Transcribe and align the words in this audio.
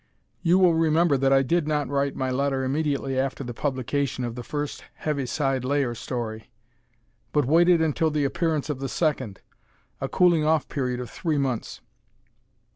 You 0.41 0.57
will 0.57 0.73
remember 0.73 1.15
that 1.15 1.31
I 1.31 1.43
did 1.43 1.67
not 1.67 1.87
write 1.87 2.15
my 2.15 2.31
letter 2.31 2.63
immediately 2.63 3.19
after 3.19 3.43
the 3.43 3.53
publication 3.53 4.23
of 4.23 4.33
the 4.33 4.41
first 4.41 4.83
Heaviside 4.95 5.63
Layer 5.63 5.93
story, 5.93 6.49
but 7.31 7.45
waited 7.45 7.83
until 7.83 8.09
the 8.09 8.25
appearance 8.25 8.67
of 8.67 8.79
the 8.79 8.89
second, 8.89 9.41
a 10.01 10.09
"cooling 10.09 10.43
off" 10.43 10.67
period 10.67 10.99
of 10.99 11.11
three 11.11 11.37
months. 11.37 11.81